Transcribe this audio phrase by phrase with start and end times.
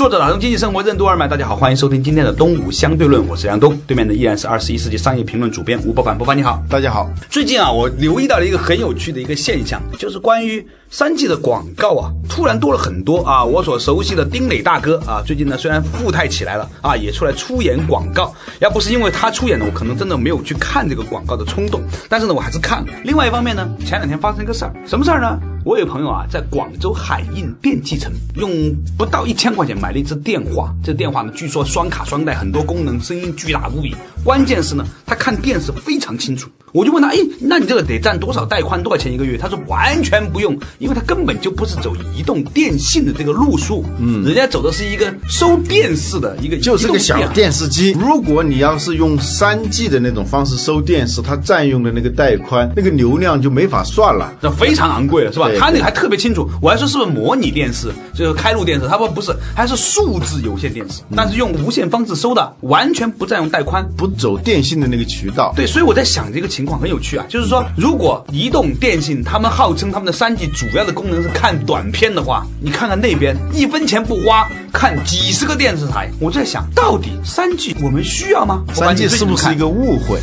[0.00, 7.10] 作者打通经济生活任督二脉，大家好，欢迎收听今天的东吴相对论，我是梁东，对面的依然是二十一世纪商业评论主编吴伯凡，伯凡你好，大家好。
[7.28, 13.44] 最近啊，我留意到了一个很有趣的一个现象，就是关于三 G 的广告啊，突然多了很多啊。
[13.44, 18.34] 我所熟悉的丁磊大哥啊，最近呢虽然富态起来了啊，也出来出演广告。
[18.60, 21.78] 要不是因为他出演呢，我可能真的没有去看这个广告的冲动。
[22.08, 22.92] 但是呢，我还是看了。
[23.04, 25.38] 另外一方面呢，前两天发生一个事儿，什么事儿呢？
[25.62, 28.50] 我有朋友啊，在广州海印电器城用
[28.96, 30.74] 不到一千块钱买了一只电话。
[30.82, 33.94] 这电话呢，据说双卡双待，很多功能，声音巨大无比。
[34.24, 36.48] 关键是呢，他看电视非常清楚。
[36.72, 39.36] 我就问他，哎，那你这个得占多少带宽，多少钱一个月？
[39.36, 47.90] 他说完全不用，因为他根本就不是走移动电信的这个路数，嗯，人家走的是一个收电视的一个，就是个小电视机。
[47.98, 55.50] 如果你要是用三 G 的那种方式收电视，它占用的那个带宽，那个流量就没法算了，那非常昂贵了，是吧？
[55.58, 58.86] 他那个还特别清楚，我还说是不是模拟电视，就是开路电视？
[58.86, 65.52] 他说不是，还是数字有线电视，但是用无线方式收的，完全不占用带宽，不走电信的那个渠道。
[65.54, 66.60] 对，所以我在想这个情。
[66.60, 78.62] 况很有趣啊，就是说，如果移动电信他们号称他们的三 G 主要的功能是看短片的话，你看看那边一分钱不花看几十个电视台，我在想到底三 G 我们需要吗？
[78.74, 80.20] 三 G 是不是一个误会？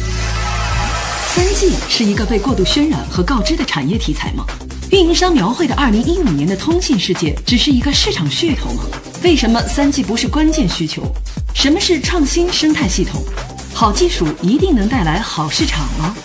[1.36, 4.46] 三 G 是一个被过度渲染和告知的产业题材吗？
[4.92, 8.84] 运营商描绘的二零一五年的通信世界只是一个市场噱头吗？
[9.24, 11.04] 为什么三 G 不是关键需求？
[11.54, 13.22] 什么是创新生态系统？
[13.80, 16.16] 好技术一定能带来好市场吗？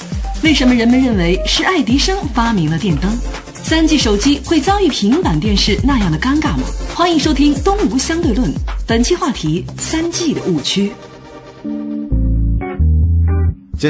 [0.42, 3.14] 为什么人们认为是爱迪生发明了电灯？
[3.62, 6.62] 三 G 手机会遭遇平板电视那样的尴尬吗？
[6.94, 8.48] 欢迎收听《东吴相对论》，
[8.86, 10.94] 本期话题：三 G 的误区。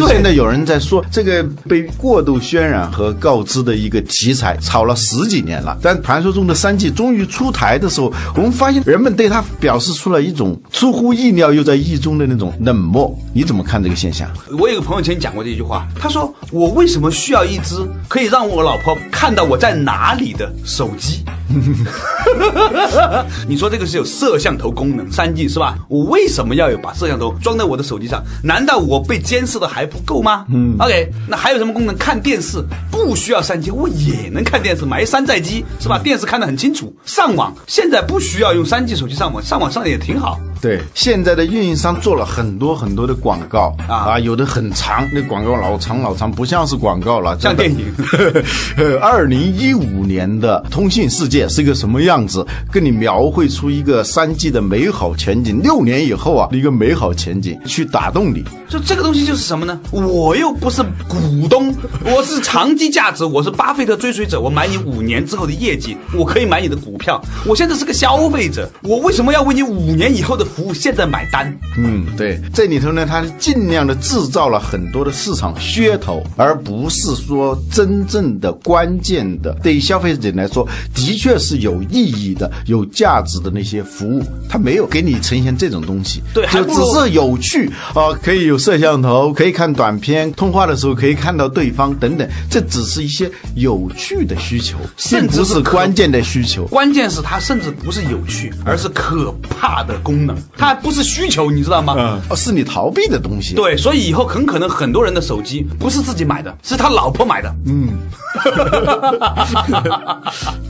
[0.01, 5.77] 就现在有人在说这个被过度渲染和告知的一个题材，炒了十几年了。
[5.83, 13.17] 但传说中的三 G 终于出台的时候，我们发现人们对它表示出了一种出乎意料又在意中的那种冷漠。
[13.35, 14.31] 你怎么看这个现象？
[14.59, 17.77] 我有个朋友曾经讲过这句话，他说：“我为什么需要一只
[18.09, 21.23] 可以让我老婆看到我在哪里的手机？”
[23.47, 25.77] 你说这个是有摄像头功能，三 G 是吧？
[25.89, 28.23] 我为什么要有把摄像头装在我的手机上？
[28.43, 30.45] 难道我被监视的还不够吗？
[30.53, 31.97] 嗯，OK，那还有什么功能？
[31.97, 35.99] 看电视不需要三 G，我也能看电视，买山寨机是吧？
[35.99, 36.95] 电视看得很清楚。
[37.05, 40.41] 上网现在不需要用三 G 手机上网，上网上的也挺好。
[40.63, 47.93] 对，现在的运营商做了很多很多的广告啊，有的很长，那广告老长老长，不像是广告了，像电影。
[48.79, 52.47] 呃二零一五年的通信世界是一个什么样子？
[52.71, 55.61] 跟你描绘出一个三 G 的美好前景。
[55.61, 58.45] 六年以后啊，一个美好前景去打动你。
[58.69, 59.81] 就这个东西就是什么呢？
[59.91, 61.75] 我又不是股东，
[62.07, 67.21] 我是长期价值，我是巴菲特追随者，我买你五年之后的业绩，我可以买你的股票。
[67.45, 70.47] 我现在是个消费者，我为什么要为你五年以后的？
[70.55, 100.37] 服务现在买单，嗯，对，这里头呢，它尽量的制造了很多的市场噱头，而不是说真正的关键的，对于消费者来说，的确是有意义的、有价值的那些服务，它没有给你呈现这种东西，对，就只是有趣啊，可以有摄像头，可以看短片，通话的时候可以看到对方等等，这只是一些有趣的需求，甚至是关键的需求，关键是它甚至不是有趣，而是可怕的功能。
[100.57, 101.95] 它不是需求，你知道吗？
[101.99, 103.55] 嗯，是你逃避的东西。
[103.55, 107.55] 对，所以以后很可能很多人的手机不是自己买的，是他老婆买的。
[107.67, 107.89] 嗯。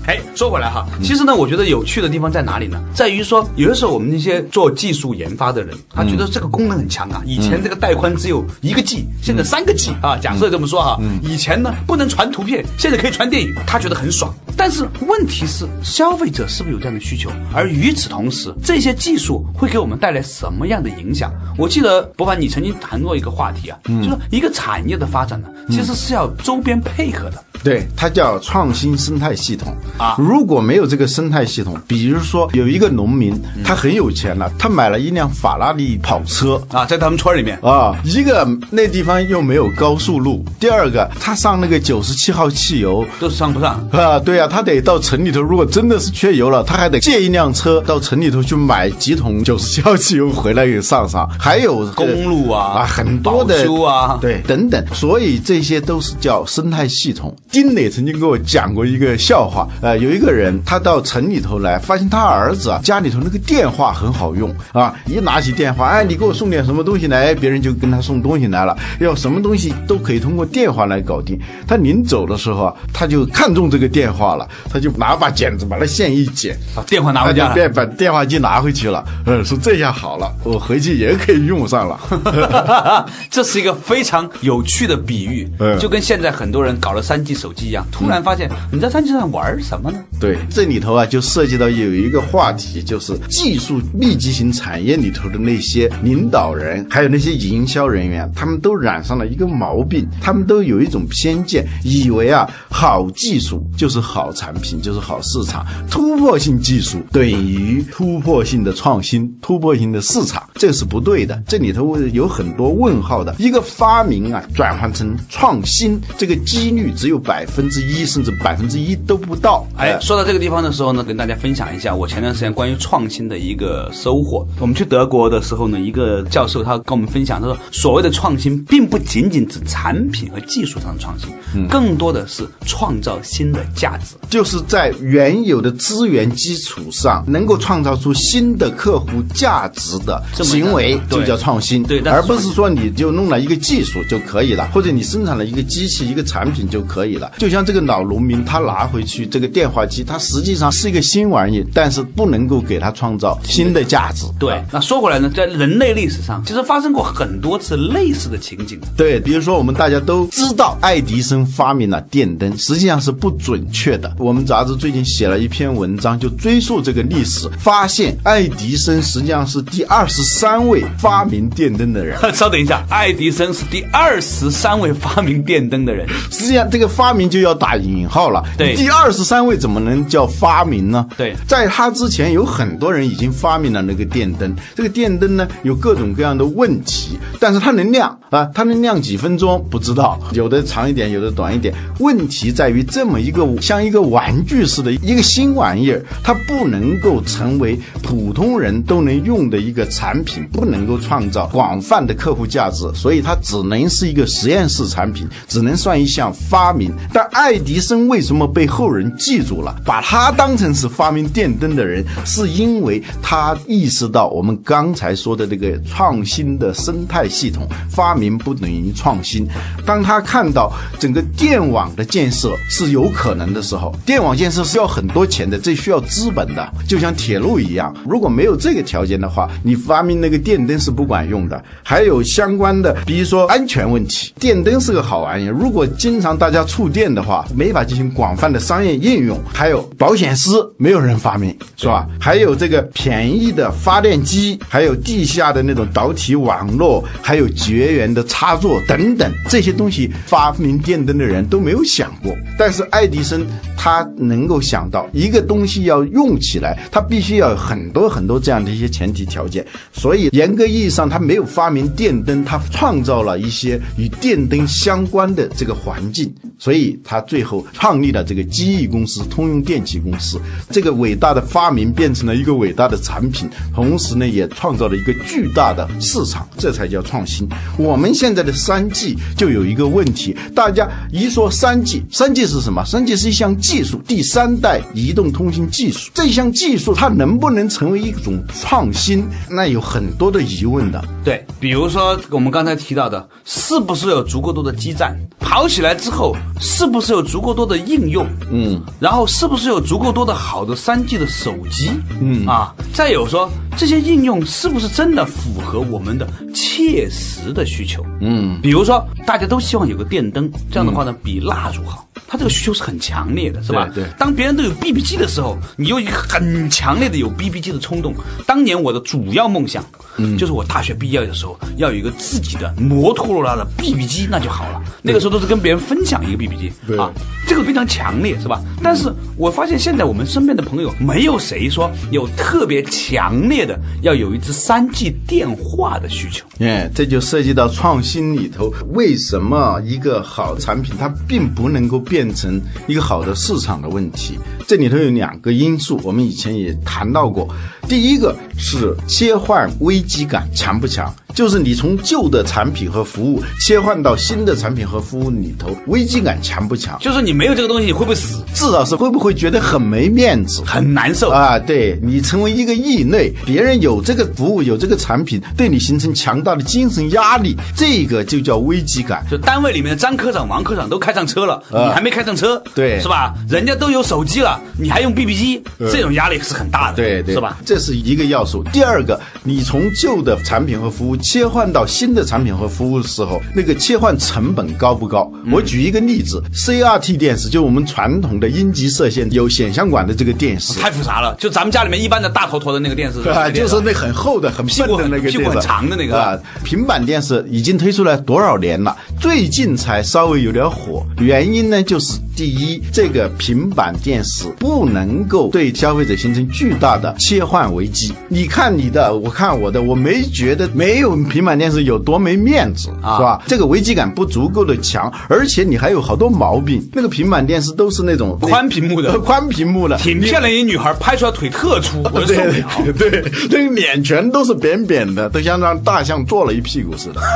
[0.04, 2.82] 哎，说回来哈，其实呢，我觉得有趣的地方在哪里呢？
[2.92, 7.22] 在于说，有的时候我们那些做技术研发的人，他觉得这个功能很强啊。
[7.24, 10.16] 以前这个带宽只有一个 G，现在三个 G 啊。
[10.16, 14.34] 假设这么说哈，以前呢不能传图片，现在可以传电影，他觉得很爽。
[14.56, 17.30] 但是问题是，消费者是不是有这样的需求？
[17.54, 21.32] 而与此同时，这些技术会给我们带来什么样的影响？
[21.56, 27.44] 我记得博凡，你曾经谈过一个话题啊，就是一个产业的发展呢，其实是要周边配合的。
[27.62, 36.60] 对，它叫创新生态系统啊如果没有这个生态系统，比如说有一个农民，他很有钱了，他买了一辆法拉利跑车。
[36.72, 43.88] 啊，在他们村儿里面，啊，一个那地方又没有高速路，第二个他上那个九十七号汽油，都上不上。
[43.92, 51.28] 啊，对呀、他得到城里头，如果真的是缺油了，他还得借一辆车到城里头去买几桶九十七号汽油回来给上上。
[51.38, 57.36] 还有公路啊啊，很多的保修啊对，等等，所以这些都是叫生态系统。
[57.50, 71.38] 丁磊曾经给我讲过一个笑话，呃，有一个人他到城里头来，发现他儿子啊家里头那个电话很好用啊，一拿起电话，哎，你给我送点什么东西来，别人就跟他送东西来了，要什么东西都可以通过电话来搞定。
[71.66, 77.68] 他临走的时候啊，他就看中这个电话了，他就拿把剪子把那线一剪，把电话拿回家了。
[77.68, 79.04] 把电话机拿回去了。
[79.42, 83.06] 嗯，说这下好了，我回去也可以用上了。
[83.30, 89.98] 这是一个非常有趣的比喻，嗯就跟现在很多人搞了三 G 手机一样，突然发现你在三 G 上玩什么呢？
[90.20, 111.42] 对，这里头啊，就涉及到有一个话题，就是技术密集型产业里头的那些领导人，还有那些营销人员，他们都染上了一个毛病，他们都有一种偏见，以为啊，好技术就是好产品，就是好市场，突破性技术等于突破性的创新，突破型的市场，这是不对的。
[111.46, 113.34] 这里头有很多问号的。
[113.38, 119.66] 一个发明啊，转换成创新，这个几率只有百分之一，甚至百分之一都不到。
[119.76, 124.46] 哎，说到这个地方的时候呢，跟大家分享一下我前段时间关于创新的一个收获。
[124.60, 131.28] 我们去德国的时候呢，一个教授他跟我们分享，他说所谓的创新，并不仅仅指产品和技术上的创新，
[131.68, 134.14] 更多的是创造新的价值。
[134.30, 141.82] 就是在原有的资源基础上，能够创造出新的客户价值的行为，就叫创新。
[141.82, 147.32] 对而不是说你就弄了一个技术就可以了，或者你生产了一个机器、一个产品就可以了。
[147.38, 154.26] 就像这个老农民，他拿回去这个电话机，它实际上是一个新玩意，但是不能够给他创造新的价值。
[154.38, 158.78] 对，那说回来呢，在人类历史上，其实发生过很多次类似的情景。
[158.96, 164.14] 对，比如说我们大家都知道爱迪生发明了电灯，实际上是不准确的。
[164.18, 172.16] 我们杂志最近写了一篇文章，就追溯这个历史，发现爱迪生实际上是第二十三位发明电灯的人。
[172.32, 176.06] 稍等一下，爱迪生是第二十三位发明电灯的人。
[176.30, 178.42] 实际上，这个发明就要打引号了。
[178.56, 181.06] 对第二十三位怎么能叫发明呢？
[181.16, 184.54] 对在他之前有很多人已经发明了那个电灯。
[184.74, 191.74] 这个电灯呢，有各种各样的问题，但是它能亮啊，它能亮几分钟不知道，有的长一点，有的短一点。
[191.98, 206.92] 问题在于这么一个像一个玩具似的一个新玩意儿，它不能够成为普通人都能用的一个产品，不能够创造广泛的客户价值，所以它只能是一个实验室产品，只能算一项发明。
[207.10, 219.48] 但爱迪生为什么被后人记住了，把他当成是发明电灯的人，是因为他意识到我们刚才说的这个创新的生态系统，发明不等于创新。
[219.86, 231.62] 当他看到整个电网的建设是有可能的时候，电网建设是要很多钱的，这需要资本的，就像铁路一样，如果没有这个条件的话，你发明那个电灯是不管用的。
[231.82, 239.38] 还有相关的，比如说安全问题，电灯是个好玩意，如果经常大家触电的话，没法进行广泛的商业应用。
[239.52, 242.06] 还有保险丝，没有人发明，是吧？
[242.20, 252.34] 还有这个便宜的发电机，还有地下的那种导体网络，还有绝缘的插座等等，这些东西发明电灯的人都没有想过。
[252.58, 259.64] 但是爱迪生他能够想到，一个东西要用起来，他必须要有很多很多这样的一些前提条件。
[259.92, 270.40] 所以严格意义上，他没有发明电灯，他创造了一些与电灯相关的这个环境，所以他最后创立了这个机翼公司、通用电气公司。
[270.70, 277.48] 这个伟大的发明变成了一个伟大的产品，同时呢，也创造了一个巨大的市场，这才叫创新。
[277.76, 282.84] 我们现在的三 G 就有一个问题，大家一说三 G，三 G 是什么？
[282.84, 286.10] 三 G 是一项技术，第三代移动通信技术。
[286.14, 289.26] 这项技术它能不能成为一种创新？
[289.50, 291.02] 那有很多的疑问的。
[291.24, 298.24] 对，比如说我们刚才提到的，是不是有足够多的基站跑起来之后，是不是有足够多的应用？
[298.52, 301.90] 嗯，然后是不是有足够多的好的三 G 的手机？
[302.20, 308.04] 嗯啊，再有说这些应用是不是真的符合我们的切实的需求？
[308.20, 312.06] 嗯，比如说大家都希望有个电灯，这样的话呢，比蜡烛好。
[312.28, 313.86] 它这个需求是很强烈的，是吧？
[313.94, 315.96] 对对当别人都有 BB 机的时候，你又
[316.30, 318.14] 很强烈的有 BB 机的冲动。
[318.52, 319.82] 当年我的主要梦想，
[320.18, 324.82] 嗯，就是我大学毕业的时候要有一个自己的摩托罗拉的 BB 机，那就好了。
[325.00, 327.10] 那个时候都是跟别人分享一个 BB 机，对啊，
[327.48, 328.62] 这个非常强烈，是吧？
[328.82, 336.44] 但是我发现现在我们身边的朋友没有谁说有特别强烈的要有一支三 G 电话的需求。
[336.58, 344.38] 哎，这就涉及到创新里头，为什么一个好产品它并不能够变成一个好的市场的问题？
[344.68, 347.48] 这里头有两个因素，我们以前也谈到过。
[347.88, 356.98] 第一个是切换危机感强不强，就是你从旧的产品和服务切换到新的产品和服务里头，危机感强不强？
[357.00, 358.42] 就是你没有这个东西，你会不会死？
[358.54, 360.62] 至少是会不会觉得很没面子？
[360.66, 361.30] 很难受。
[361.30, 369.24] 啊，对你成为一个异类，别人有这个服务有这个产品，对你形成强大的精神压力，这个就叫危机感。
[369.30, 373.34] 就单位里面的张科长、王科长都开上车了，啊你还没开上车，对是吧？
[373.48, 377.56] 人家都有手机了，你还用 BB 机，这种压力是很大的，对对，是吧？？
[377.64, 378.62] 这是一个要素。
[378.72, 385.30] 第二个，你从旧的产品和服务切换到新的产品和服务的时候，那个切换成本高不高？
[385.44, 390.74] 嗯我举一个例子，CRT 电视，就我们传统的阴极射线有显像管的这个电视。
[390.80, 396.38] 太复杂了，就咱们家里面一般的大头头的那个电视，啊， 就是那很厚的、很屁股很笨的那个屁股很长的那个啊。
[396.64, 398.96] 平板电视已经推出来多少年了？
[399.20, 408.12] 最近才稍微有点火，原因呢就是第一，这个平板电视不能够对消费者形成巨大的切换危机。
[408.28, 413.42] 你看你的，我看我的，我没觉得没有平板电视有多没面子，啊是吧？
[413.46, 416.82] 这个危机感不足够的强，而且你还有好多毛病。
[416.92, 422.68] 那个平板电视都是那种宽屏幕的宽屏幕的，挺漂亮一女孩，拍出来腿特粗，我受不了。
[422.98, 427.20] 对 对，那个脸全都是扁扁的，都像让大象坐了一屁股似的。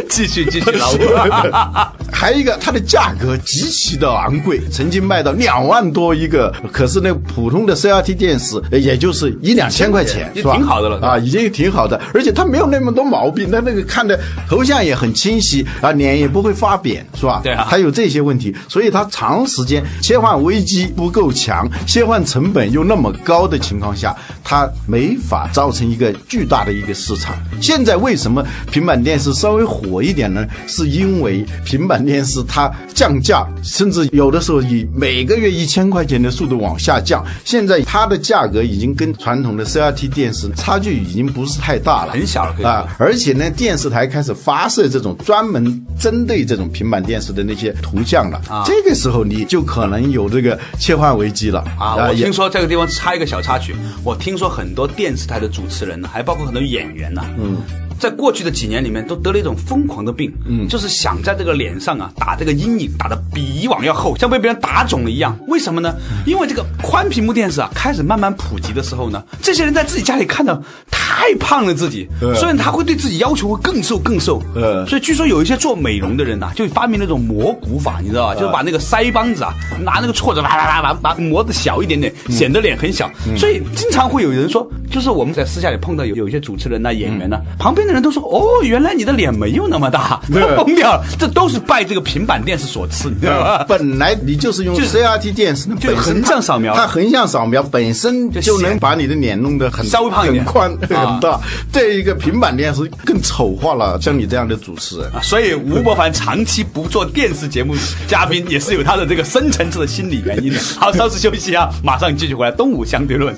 [0.08, 0.98] 继续继续，老吴。
[2.10, 10.56] 还有一个，它的价格极其的昂贵，曾经卖到两万多一个，可是那普通的 CRT 电视呃也就是一两千块钱，也是吧？
[10.56, 17.40] 挺好的了啊，已经挺好的，而且它没有那么多毛病，它那个看的头像也很清晰啊，脸也不会发扁，是吧？
[17.44, 27.36] 对啊它有这些问题，所以它长时间切换危机不够强，切换成本又那么高的情况下，它没法造成一个巨大的一个市场。
[27.60, 30.46] 现在为什么平板电视稍微火一点呢？
[30.66, 37.24] 是因为平板电视它降价，甚至有的时候以每个月一千块钱的速度往下降。
[37.44, 42.86] 现在它的价格已经跟传统的 CRT 电视差距已经不是太大了，很小了啊。
[42.98, 48.40] 而且呢，电视台开始发射这种专门针对这种平板电视的那些图像了。
[48.48, 57.56] 啊这个时候你就可能有这个切换危机了啊，我听说这个地方插一个小插曲，我听说很多电视台的主持人呢，还包括很多演员呢，嗯。
[57.98, 65.36] 在过去的几年里面，都得了一种疯狂的病，嗯，就是想在这个脸上啊打这个阴影，打的比以往要厚，像被别人打肿了一样。
[65.48, 65.94] 为什么呢？
[66.26, 74.42] 因为这个宽屏幕电视啊开始慢慢普及的时候呢，这些人在自己家里看到太胖了自己，所以他会对自己要求会更瘦更瘦。
[74.54, 78.34] 呃所以据说有一些做美容的人呐、就发明那种磨骨法，你知道吧？
[78.34, 79.52] 就是把那个腮帮子啊，
[79.82, 83.10] 拿那个锉子啪啪啪把把磨的小一点点，显得脸很小。
[83.36, 91.04] 所以经常会有人说，就是我们在私下里碰到有有一些主持人呐、演员呐、旁边的人都说，哦，原来你的脸没有那么大，对疯掉了。
[91.18, 93.64] 这都是拜这个平板电视所赐，你知道吧？
[93.66, 101.40] 本来你就是用就是 CRT 电视，就横向扫描它横向扫描本身就就能把你的脸弄得很稍微胖一点很宽啊很大。
[101.72, 105.10] 这一个平板电视更丑化了像你这样的主持人。
[105.12, 107.74] 啊，所以吴伯凡长期不做电视节目
[108.06, 110.60] 嘉宾，也是有他的这个深层次的心理原因的。
[110.78, 112.52] 好，稍事休息啊，马上继续回来。
[112.52, 113.34] 东吴相对论，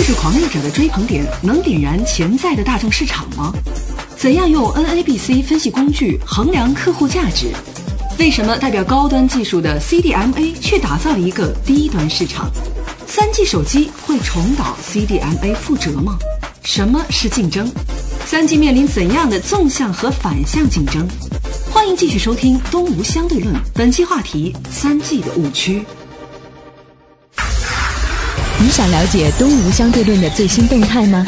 [0.00, 3.52] 技术狂热者的追捧点能点燃潜在的大众市场吗？
[4.16, 7.48] 怎样用 NABC 分析工具衡量客户价值？
[8.18, 12.50] 为什么代表高端技术的 CDMA 却打造了一个低端市场？
[13.06, 16.16] 三 G 手机会重蹈 CDMA 覆辙吗？
[16.62, 17.70] 什么是竞争？
[18.24, 21.06] 三 G 面临怎样的纵向和反向竞争？
[21.70, 25.84] 欢迎继续收听《东吴相对论》，本期话题：三 G 的误区。
[28.62, 31.24] 你想了解东吴相对论的最新动态吗？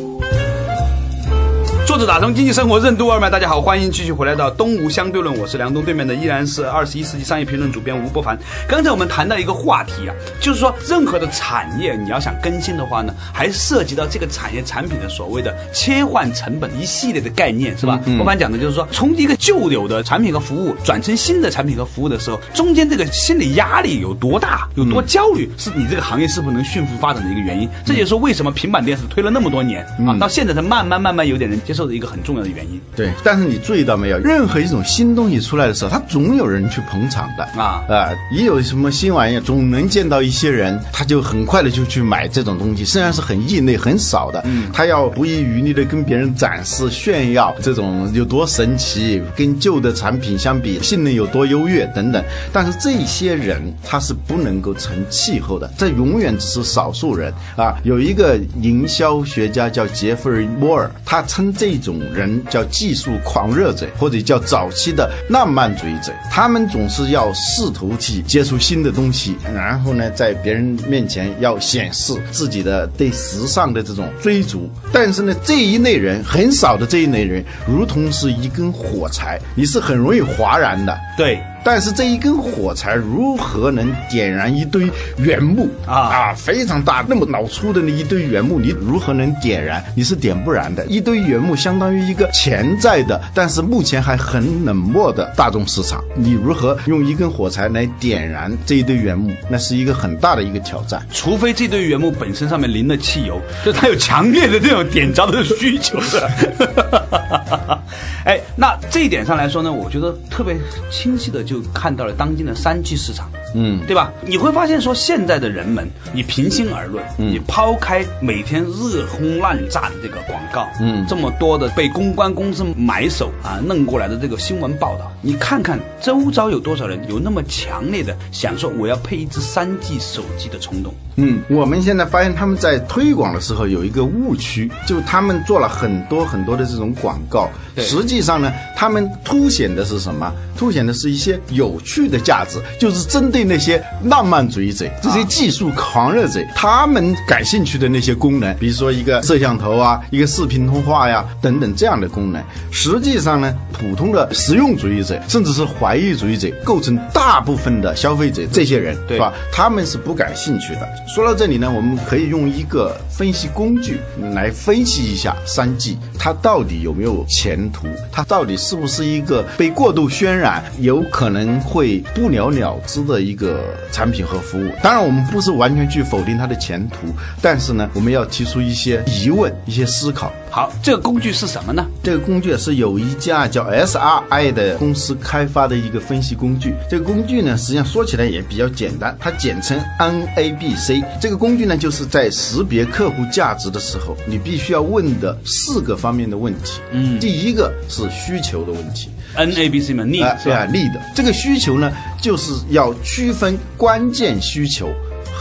[1.91, 8.39] 作者打通经济生活任督二脉，大家好，欢迎继续回来到东吴相对论，我是梁东，对面的依然是二十一世纪商业评论主编吴伯凡。
[8.65, 17.99] 刚才我们谈到一个话题啊，就是说任何的产业你要想更新的话呢，还涉及到这个产业产品的所谓的切换成本一系列的概念，是吧？
[18.17, 27.67] 伯凡讲的就是说，从一个旧有的产品和服务转成新的产品和服务的时候，中间这个心理压力有多大，有多焦虑，是你这个行业是不是能迅速发展的一个原因。
[27.83, 32.79] 这也是为什么平板电视推了那么多年啊，到现在才慢慢慢慢有点人接受的一个很重要的原因。
[32.95, 34.17] 对，但是你注意到没有？
[34.17, 38.09] 任何一种新东西出来的时候，它总有人去捧场的啊啊！
[38.31, 52.23] 一有什么新玩意儿，总能见到一些人，他就很快的就去买这种东西，虽然是很异类、很少的，嗯，他要不遗余力的跟别人展示、炫耀这种有多神奇，跟旧的产品相比，性能有多优越等等。
[52.53, 57.75] 但是这些人他是不能够成气候的，这永远只是少数人啊。
[57.83, 66.11] 有一个营销学家叫杰弗瑞·摩尔，他称这一种人叫技术狂热者，或者叫早期的浪漫主义者。
[66.29, 74.69] 他们总是要试图去接触新的东西，然后呢，在别人面前要显示自己的对时尚的这种追逐。
[74.91, 80.97] 但是呢，这一类人很少的这一类人，如同是一根火柴，你是很容易哗然的。
[81.17, 81.41] 对。
[81.63, 89.83] 但是这一根火柴如何能点燃一堆原木啊啊，非常大，那么老粗的那一堆原木，你如何能点燃？
[89.95, 90.85] 你是点不燃的。
[90.85, 99.31] 一堆原木相当于一个潜在的，但是目前还很冷漠的大众市场，你如何用一根火柴来点燃这一堆原木？
[99.49, 101.01] 那是一个很大的一个挑战。
[101.11, 107.00] 除非这堆原木本身上面淋了汽油，就它有强烈的这种点着的需求的。
[108.25, 110.55] 哎，那这一点上来说呢，我觉得特别
[110.89, 114.11] 清晰的就看到了当今的三 G 市场，嗯，对吧？
[114.21, 121.05] 你会发现说，现在的人们，你平心而论，你抛开每天热轰滥炸的这个广告，嗯。
[121.07, 130.93] 这么多的被公关公司买手啊弄过来的这个新闻报道，你看看周遭有多少人有那么强烈的想说我要配一只三 G 手机的冲动？
[131.17, 140.33] 嗯，我们现在发现他们在推广的时候有一个误区，就他们做了很多很多的这种广告，对实际上呢，他们凸显的是什么？
[140.57, 152.41] 凸显的是一些有趣的价值，就是针对那些浪漫主义者、这些技术狂热者，他们感兴趣的那些功能，比如说一个摄像头啊，一个视频通话呀等等这样的功能。
[152.71, 159.33] 实际上呢，普通的实用主义者，甚至是怀疑主义者，构成大部分的消费者，这些人对是吧？
[159.51, 160.87] 他们是不感兴趣的。
[161.07, 163.99] 说到这里呢，我们可以用一个分析工具
[164.33, 174.69] 来分析一下三 G 它到底有没有前途，它到底是不是一个被过度渲染、有可能会不了了之的一个产品和服务。
[174.83, 177.07] 当然，我们不是完全去否定它的前途，
[177.41, 180.31] 但是呢，我们要提出一些疑问、一些思考。
[180.53, 181.87] 好，这个工具是什么呢？
[182.03, 186.73] 这个工具是有一家叫 SRI 的公司开发的一个分析工具。
[186.89, 191.05] 这个工具呢，实际上说起来也比较简单，它简称 NABC。
[191.21, 196.81] 这个工具呢，就是在识别客户价值的时候，你必须要问的四个方面的问题。
[196.91, 199.09] 嗯，第一个是需求的问题。
[199.35, 200.51] N A B C 嘛，need 啊，是吧？
[200.51, 201.89] 对啊，力的这个需求呢，
[202.21, 204.89] 就是要区分关键需求。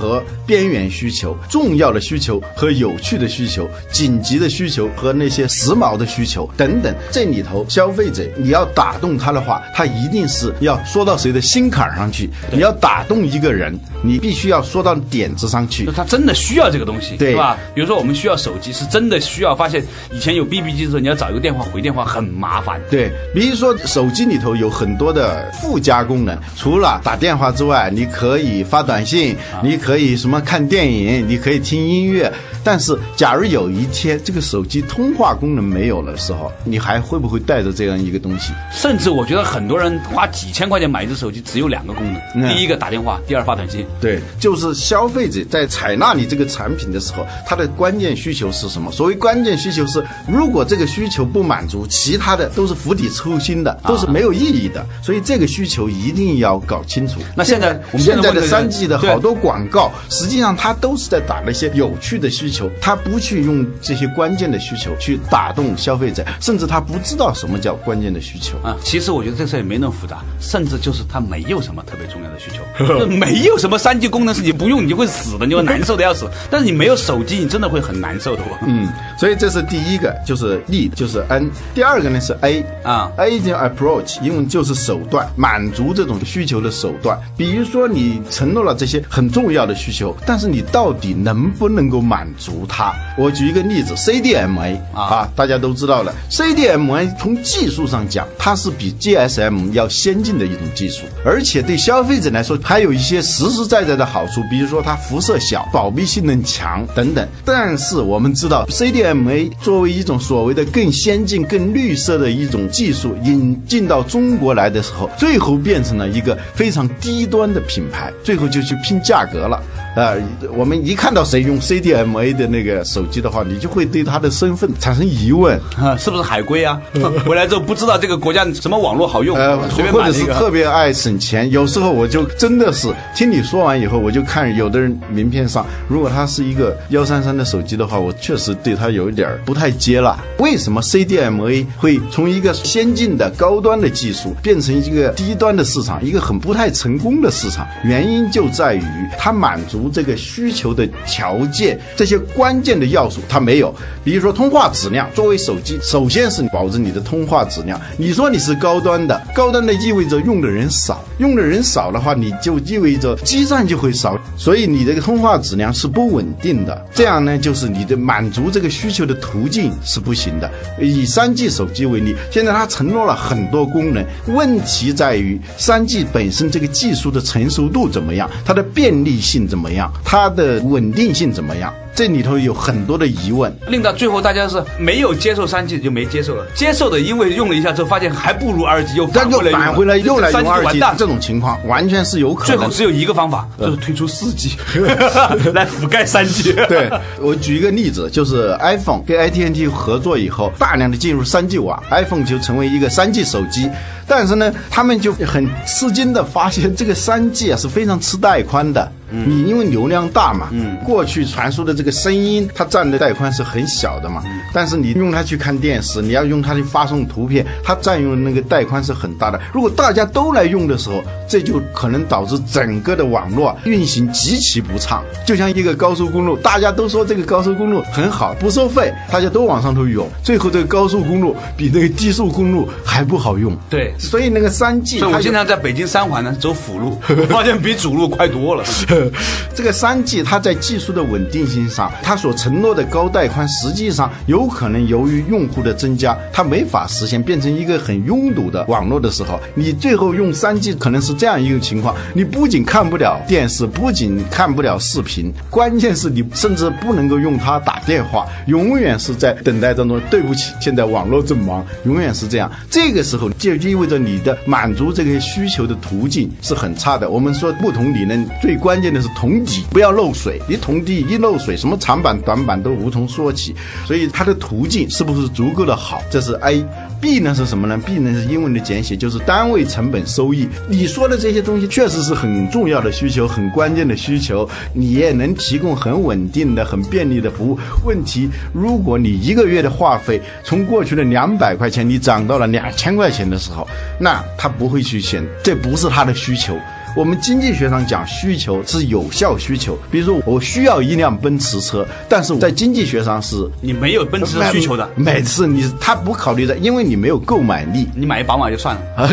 [0.00, 12.30] 和边缘需求、重要的需求和有趣的需求、紧急的需求和那些时髦的需求等等，这里头消费者你要打动他的话，他一定是要说到谁的心坎儿上去。
[12.50, 15.92] 你要打动一个人，你必须要说到点子上去就。
[15.92, 17.56] 他真的需要这个东西，对是吧？
[17.74, 19.54] 比如说我们需要手机，是真的需要。
[19.54, 22.80] 发现以前有 BB 机的时候，你要找一个电话回电话很麻烦。
[22.90, 32.32] 对，比如说手机里头有很多的附加功能，除了打电话之外，你可以发短信，你可以什么看电影，你可以听音乐。
[32.62, 38.52] 但是，假如有一天这个手机通话功能没有了的时候，你还会不会带着这样一个东西？
[38.70, 43.86] 甚至我觉得很多人花几千块钱买一只手机，只有两个功能：嗯第一个打电话，第二发短信。
[44.00, 48.90] 对，就是消费者在采纳你这个产品的时候，他的关键需求是什么？
[48.92, 54.84] 所谓关键需求是，如果这个需求不满足，其他的都是釜底抽薪的，都是没有意义的。
[55.02, 57.20] 所以这个需求一定要搞清楚。
[57.36, 68.58] 那现在我们现在的三 G 的好多广告，实际上它都是在打那些有趣的需求，它不去用这些关键的需求去打动消费者，甚至他不知道什么叫关键的需求。
[68.58, 76.28] 啊，其实我觉得这事也没那么复杂，甚至就是他没有什么特别重要的需求， 就没有什么三 G 功能是你不用你就会死的，你会难受的要死。
[76.50, 78.42] 但是你没有手机，你真的会很难受的。
[78.66, 78.86] 嗯，
[79.18, 81.50] 所以这是第一个，就是 lead，就是 N。
[81.74, 87.18] 第二个呢是 A 啊，A 叫 approach，英文就是手段，满足这种需求的手段。
[87.34, 92.92] 比如说你承诺了这些很重要的的需求，但是你到底能不能够满足它？
[93.16, 107.24] 我举一个例子，CDMA 啊，大家都知道了，CDMA 从技术上讲，它是比 GSM 要先进的一种技术，而且对消费者来说还有一些实实在在的好处，比如说它辐射小、保密性能强等等。
[107.44, 119.62] 但是我们知道，CDMA 作为一种所谓的更先进、更绿色的一种技术引进到中国来的时候，最后变成了一个非常低端的品牌，最后就去拼价格了。
[119.96, 120.16] 呃，
[120.56, 125.60] 我们一看到谁用 CDMA 的那个手机的话，你就会对他的身份产生疑问。
[125.76, 126.80] 啊， 是不是海归啊？
[127.26, 130.20] 回来之后不知道这个国家什么网络好用，呃，随便或者是。
[130.30, 140.16] 特别爱省钱，有时候我就真的是听你说完以后，我就看有的人名片上，如果他是一个幺三三的手机的话，我确实对他有一点儿不太接纳。
[140.38, 147.66] 为什么 CDMA 会从一个先进的高端的技术变成一个低端的市场，一个很不太成功的市场？
[147.84, 148.82] 原因就在于
[149.18, 153.74] 它满足这个需求的条件，这些关键的要素它没有。
[154.04, 157.80] 比如说通话质量，作为手机，首先是保证你的通话质量。
[157.96, 166.86] 你说你是高端的，高端的意味着用的人少，用的人少的话，你就意味着基站就会少，所以你这个通话质量是不稳定的。
[166.92, 170.50] 这样呢，就是你的满足这个需求的途径是不行的。
[170.80, 179.69] 以三 G 手机为例，现在它承诺了很多功能，问题在于三 G 本身这个技术的成熟度怎么样，它的便利性怎么样，
[180.04, 183.54] 它的稳定性怎么样，这里头有很多的疑问。
[183.68, 190.80] 令到最后大家是没有接受三 G 就没接受了，接受的因为用了一下之后发现还不如二 G，又但又返回来返回来又来三用 G。
[190.96, 192.56] 这种情况完全是有可能。
[192.56, 194.56] 最后只有一个方法，就是推出四 G
[195.52, 196.52] 来覆盖三 G。
[196.68, 203.70] 对我举一个例子，就是 iPhone 跟 AT&T 合作以后，大量的进入三 G 网，iPhone 就成为一个三 G 手机。
[204.06, 208.90] 但是呢，他们就很吃惊的发现，这个三 G 啊是非常吃带宽的。
[209.10, 214.22] 你因为流量大嘛，嗯，过去传输的这个声音，它占的带宽是很小的嘛。
[214.52, 219.40] 但是你用它去看电视，你要用它去发送图片，它占用那个带宽是很大的。
[219.52, 225.04] 如果大家都来用的时候，这就可能导致整个的网络运行极其不畅。
[225.26, 233.56] 就像一个高速公路，大家都说这个高速公路很好，不收费，大家都往上头涌，最后这个高速公路比那个低速公路还不好用。
[233.68, 238.64] 对所以那个三 G，所以我经常在北京三环呢走辅路，发现比主路快多了。
[239.54, 260.00] 这个三 G 它在技术的稳定性上，它所承诺的高带宽，实际上有可能由于用户的增加，它没法实现，变成一个很拥堵的网络的时候，你最后用三 G 可能是这样一个情况：你不仅看不了电视，不仅看不了视频，关键是你甚至不能够用它打电话，永远是在等待当中。
[260.10, 262.50] 对不起，现在网络正忙，永远是这样。
[262.70, 267.08] 这个时候就意味着你的满足这个需求的途径是很差的。
[267.08, 273.54] 我们说不同理论最关键的是同底不要漏水，你同底一漏水，什么长板短板都无从说起。
[273.86, 276.64] 所以它的途径是不是足够的好，这是 A。
[277.00, 280.46] B 呢是什么呢？B 呢是英文的简写，就是单位成本收益。
[280.68, 287.58] 你说的这些东西确实是很重要的需求，很关键的需求，你也能提供很稳定的、很便利的服务。
[287.86, 293.66] 问题，如果你一个月的话费从过去的两百块钱，你涨到了两千块钱的时候，
[293.98, 296.54] 那他不会去选，这不是他的需求。
[296.96, 307.88] 我们经济学上讲需求是有效需求，比如说我需要一辆奔驰车，但是在经济学上是你没有奔驰的需求的，每次你他不考虑的，因为你没有购买力。
[307.94, 309.10] 你买一宝马就算了。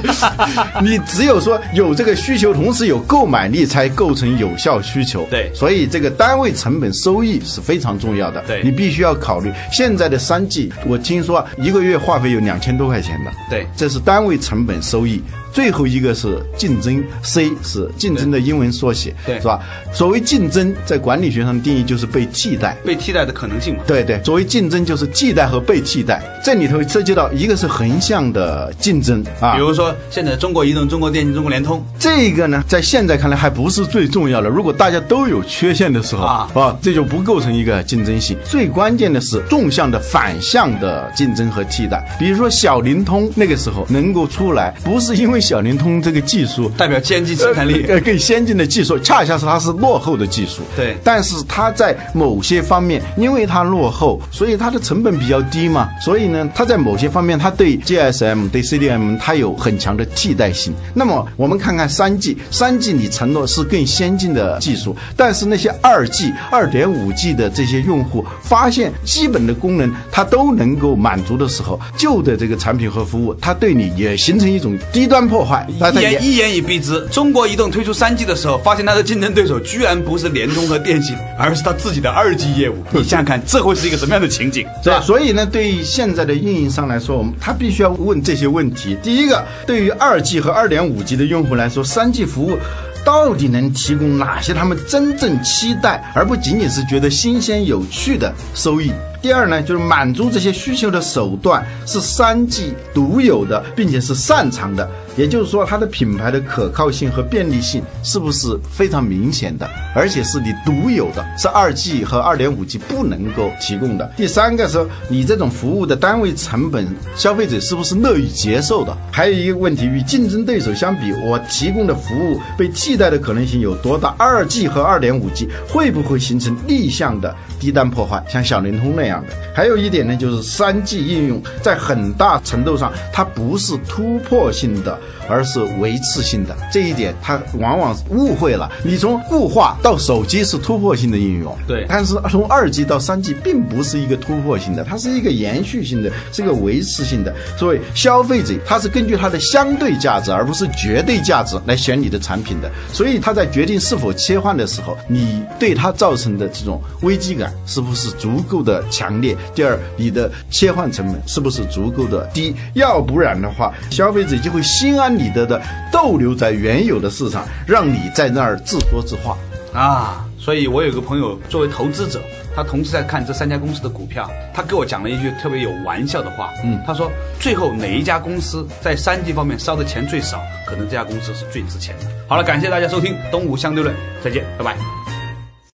[0.80, 5.26] 你只有说有这个需求，同时有购买力，才构成有效需求。
[5.30, 8.40] 对所以这个单位成本收益是非常重要的。
[8.46, 13.32] 对你必须要考虑现在的三 G，我听说一个月话费有两千多块钱的。
[13.50, 15.20] 对这是单位成本收益。
[15.52, 19.60] 最后一个是竞争，C 是竞争的英文缩写，对是吧？
[19.92, 22.76] 所谓竞争，在管理学上的定义就是被替代。
[22.84, 23.82] 被替代的可能性嘛。
[23.86, 34.48] 对对，所谓竞争就是替代和被替代，这里头涉及到一个是横向的竞争啊，比如说现在中国移动、中国电信、中国联通，这个呢，在现在看来还不是最重要的。
[34.48, 38.36] 如果大家都有缺陷的时候啊啊这就不构成一个竞争性。
[38.44, 42.04] 最关键的是纵向的、反向的竞争和替代。
[42.18, 47.84] 比如说小灵通那个时候能够出来，不是因为小灵通这个技术代表先进生产力。
[47.88, 50.62] 呃，更先进的技术，恰恰是它是落后的技术。
[50.76, 60.72] 对但是它在某些方面，因为它落后，所以它的成本比较低嘛，所以呢，它在某些方面，它对 GSM、对 CDM 它有很强的替代性。
[60.94, 75.66] 那么我们看看三 G，三 G 你承诺是更先进的技术，但是那些二 G、二点五 G 的这些用户发现基本的功能它都能够满足的时候，旧的这个产品和服务，它对你也形成一种低端破坏。
[75.70, 82.84] 一言一言以蔽之，中国移动推出三 G 的时候，发现它的竞争对手居然不是联通和电信，而是它自己的二 G 业务。
[82.90, 84.64] 你想想看，这会是一个什么样的情景？
[84.82, 85.00] 是对，吧？
[85.00, 88.96] 所以呢，对于现在的运营商来说，我们他必须要问这些问题。
[89.02, 92.58] 第一个，对于二 G 和二点五 G 的用户来说，三 G 服务
[93.04, 98.90] 到底能提供哪些他们真正期待，而不仅仅是觉得新鲜有趣的收益？
[99.22, 104.88] 第二呢，就是满足这些需求的手段是三 G 独有的，并且是擅长的。
[105.16, 114.10] 也就是说，它的品牌的可靠性和便利性是不是非常明显的，而且是你独有的，是二 G 和二点五 G 不能够提供的。
[114.16, 118.96] 第三个是，你这种服务的单位成本，消费者是不是乐于接受的？
[119.10, 124.14] 还有一个问题，与竞争对手相比，我提供的服务被替代的可能性有多大？
[124.16, 129.34] 二 G 和二点五 G 会不会形成逆向的低端破坏，像小灵通那样的？
[129.54, 134.98] 还有一点呢，就是三 G 应用在很大程度上它不是突破性的。
[135.30, 138.70] 而是维持性的这一点，他往往误会了。
[138.84, 147.32] 你从固话到手机是突破性的应用，对但是从二 G 到三 G 并不是一个突破性的，它是一个延续性的，是一个维持性的。
[147.56, 152.70] 所以消费者他是根据他的相对价值，而不是绝对价值来选你的产品的。
[152.92, 159.36] 所以他在决定是否切换的时候，你对他造成的这种危机感是不是足够的强烈？
[159.54, 162.54] 第二，你的切换成本是不是足够的低？
[162.74, 165.60] 要不然的话，消费者就会心安理得的
[165.92, 169.36] 逗留在原有的市场，让你在那儿自说自话。
[169.72, 172.20] 啊，所以我有个朋友作为投资者，
[172.56, 176.50] 他同时在看这三家公司的股票，他给我讲了一句特别有玩笑的话。
[176.64, 182.06] 嗯，他说最后哪一家公司在三 G 方面烧的钱最少，可能这家公司是最值钱的。
[182.26, 184.99] 好了，感谢大家收听《东吴相对论》，再见，拜拜。